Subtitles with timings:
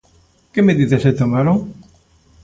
[0.53, 1.57] ¿Que medidas se tomaron?